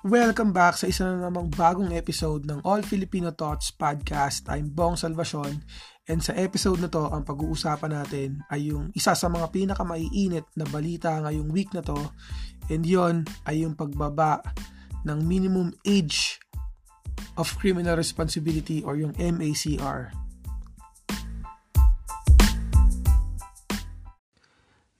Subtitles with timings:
[0.00, 4.48] Welcome back sa isa na namang bagong episode ng All Filipino Thoughts Podcast.
[4.48, 5.60] I'm Bong Salvacion
[6.08, 10.64] and sa episode na to, ang pag-uusapan natin ay yung isa sa mga pinakamaiinit na
[10.72, 12.00] balita ngayong week na to
[12.72, 14.40] and yon ay yung pagbaba
[15.04, 16.40] ng minimum age
[17.36, 20.16] of criminal responsibility or yung MACR.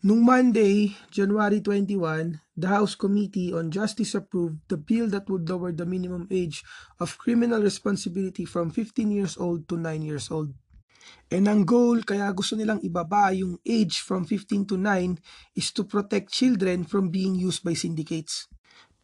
[0.00, 5.76] Nung Monday, January 21, the House Committee on Justice approved the bill that would lower
[5.76, 6.64] the minimum age
[6.96, 10.56] of criminal responsibility from 15 years old to 9 years old.
[11.28, 15.20] And ang goal, kaya gusto nilang ibaba yung age from 15 to 9
[15.60, 18.48] is to protect children from being used by syndicates.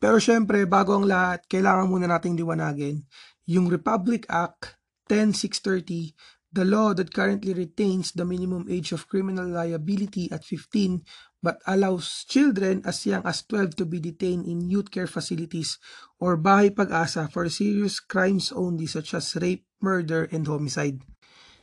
[0.01, 3.05] Pero syempre, bago ang lahat, kailangan muna nating liwanagin
[3.45, 4.81] yung Republic Act
[5.13, 6.17] 10630
[6.57, 11.05] the law that currently retains the minimum age of criminal liability at 15
[11.45, 15.77] but allows children as young as 12 to be detained in youth care facilities
[16.17, 21.05] or bahay pag-asa for serious crimes only such as rape, murder, and homicide.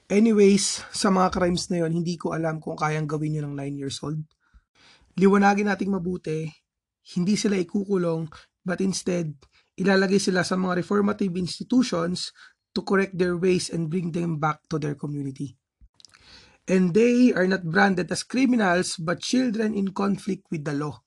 [0.07, 3.81] Anyways, sa mga crimes na yon, hindi ko alam kung kayang gawin yun ng 9
[3.81, 4.21] years old.
[5.17, 6.45] Liwanagin nating mabuti,
[7.17, 8.29] hindi sila ikukulong
[8.61, 9.33] but instead,
[9.75, 12.31] ilalagay sila sa mga reformative institutions
[12.73, 15.57] to correct their ways and bring them back to their community.
[16.67, 21.03] And they are not branded as criminals but children in conflict with the law.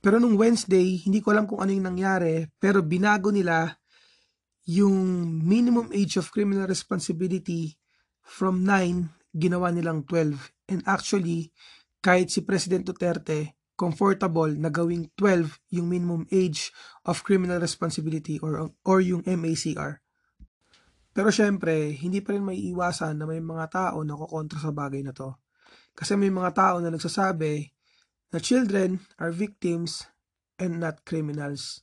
[0.00, 3.74] Pero nung Wednesday, hindi ko alam kung ano yung nangyari, pero binago nila
[4.70, 4.94] yung
[5.42, 7.74] minimum age of criminal responsibility
[8.22, 10.70] from 9, ginawa nilang 12.
[10.70, 11.50] And actually,
[11.98, 16.72] kahit si President Duterte, comfortable na gawing 12 yung minimum age
[17.04, 20.05] of criminal responsibility or, or yung MACR.
[21.16, 25.00] Pero syempre, hindi pa rin may iwasan na may mga tao na kukontra sa bagay
[25.00, 25.32] na to.
[25.96, 27.72] Kasi may mga tao na nagsasabi
[28.28, 30.04] na children are victims
[30.60, 31.80] and not criminals.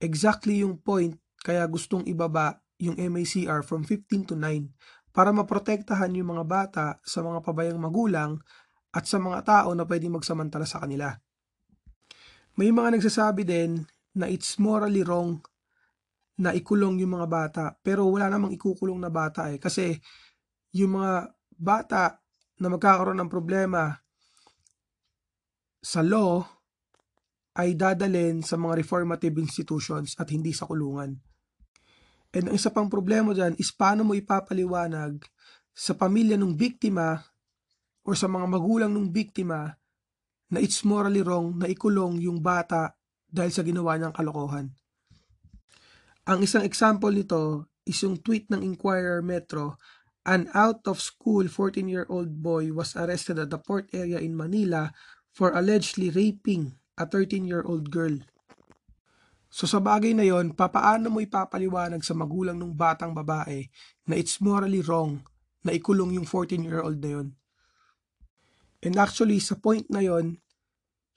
[0.00, 6.32] Exactly yung point kaya gustong ibaba yung MACR from 15 to 9 para maprotektahan yung
[6.32, 8.40] mga bata sa mga pabayang magulang
[8.88, 11.12] at sa mga tao na pwedeng magsamantala sa kanila.
[12.56, 13.84] May mga nagsasabi din
[14.16, 15.44] na it's morally wrong
[16.40, 17.64] na ikulong yung mga bata.
[17.84, 19.60] Pero wala namang ikukulong na bata eh.
[19.60, 19.92] Kasi
[20.72, 22.16] yung mga bata
[22.62, 23.92] na magkakaroon ng problema
[25.82, 26.40] sa law
[27.58, 31.12] ay dadalhin sa mga reformative institutions at hindi sa kulungan.
[32.32, 35.20] And ang isa pang problema dyan is paano mo ipapaliwanag
[35.76, 37.20] sa pamilya ng biktima
[38.08, 39.68] or sa mga magulang ng biktima
[40.48, 42.96] na it's morally wrong na ikulong yung bata
[43.28, 44.72] dahil sa ginawa niyang kalokohan.
[46.22, 49.74] Ang isang example nito is yung tweet ng Inquirer Metro,
[50.22, 54.94] an out-of-school 14-year-old boy was arrested at the port area in Manila
[55.34, 58.22] for allegedly raping a 13-year-old girl.
[59.50, 63.66] So sa bagay na yon, papaano mo ipapaliwanag sa magulang ng batang babae
[64.06, 65.26] na it's morally wrong
[65.66, 67.28] na ikulong yung 14-year-old na yon?
[68.82, 70.38] And actually, sa point na yon,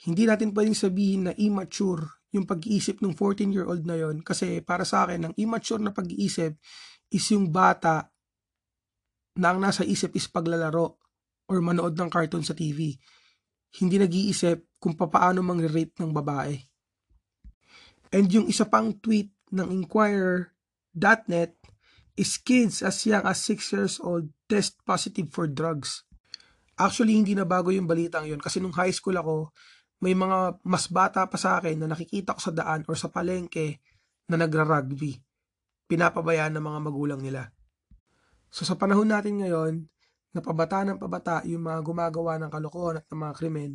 [0.02, 5.08] hindi natin pwedeng sabihin na immature yung pag-iisip ng 14-year-old na yon kasi para sa
[5.08, 6.60] akin, ang immature na pag-iisip
[7.10, 8.12] is yung bata
[9.40, 11.00] na ang nasa isip is paglalaro
[11.48, 12.96] or manood ng cartoon sa TV.
[13.80, 16.56] Hindi nag-iisip kung paano mang-rape ng babae.
[18.16, 21.52] And yung isa pang tweet ng Inquirer.net
[22.16, 26.08] is kids as young as 6 years old test positive for drugs.
[26.80, 29.52] Actually, hindi na bago yung balitang yun kasi nung high school ako,
[30.04, 33.80] may mga mas bata pa sa akin na nakikita ko sa daan or sa palengke
[34.28, 35.22] na nagra-rugby.
[35.86, 37.54] Pinapabayaan ng mga magulang nila.
[38.50, 39.86] So sa panahon natin ngayon,
[40.36, 43.72] napabata ng pabata yung mga gumagawa ng kalokohan at ng mga krimen,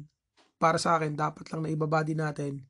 [0.60, 2.60] para sa akin, dapat lang na ibaba din natin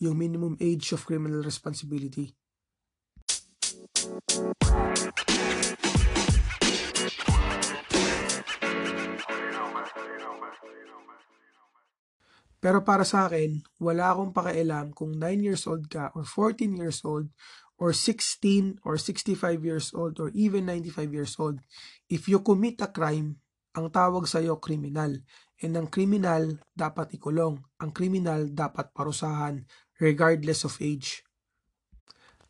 [0.00, 2.32] yung minimum age of criminal responsibility.
[12.64, 17.04] Pero para sa akin, wala akong pakialam kung 9 years old ka or 14 years
[17.04, 17.28] old
[17.76, 21.60] or 16 or 65 years old or even 95 years old.
[22.08, 23.36] If you commit a crime,
[23.76, 25.20] ang tawag sa iyo kriminal.
[25.60, 27.60] And ang kriminal dapat ikulong.
[27.84, 29.60] Ang kriminal dapat parusahan
[30.00, 31.20] regardless of age.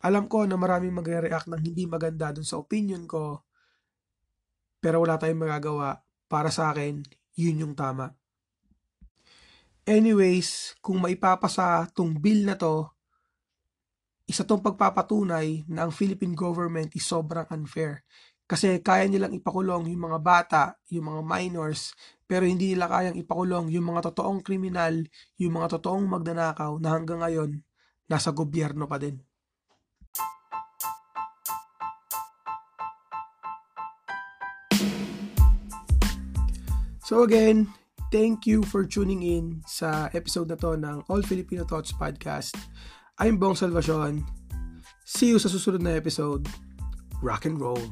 [0.07, 3.43] Alam ko na maraming magre-react ng hindi maganda dun sa opinion ko.
[4.79, 6.07] Pero wala tayong magagawa.
[6.31, 7.03] Para sa akin,
[7.35, 8.15] yun yung tama.
[9.85, 12.89] Anyways, kung maipapasa tong bill na to,
[14.25, 18.01] isa tong pagpapatunay na ang Philippine government is sobrang unfair.
[18.49, 21.93] Kasi kaya nilang ipakulong yung mga bata, yung mga minors,
[22.25, 25.05] pero hindi nila kayang ipakulong yung mga totoong kriminal,
[25.37, 27.61] yung mga totoong magnanakaw na hanggang ngayon
[28.09, 29.21] nasa gobyerno pa din.
[37.05, 37.69] So again,
[38.15, 42.55] thank you for tuning in sa episode na to ng All Filipino Thoughts Podcast.
[43.19, 44.23] I'm Bong Salvacion.
[45.03, 46.47] See you sa susunod na episode.
[47.19, 47.83] Rock and roll.